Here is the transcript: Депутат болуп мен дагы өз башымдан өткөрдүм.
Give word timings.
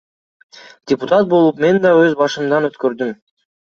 Депутат 0.93 1.31
болуп 1.35 1.63
мен 1.69 1.79
дагы 1.87 2.05
өз 2.11 2.19
башымдан 2.25 2.71
өткөрдүм. 2.75 3.19